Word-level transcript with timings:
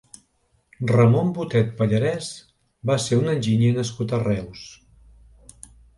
Ramon 0.91 1.27
Botet 1.35 1.69
Pallarès 1.81 2.29
va 2.91 2.97
ser 3.05 3.19
un 3.21 3.29
enginyer 3.35 3.69
nascut 3.79 4.17
a 4.17 4.21
Reus. 4.25 4.65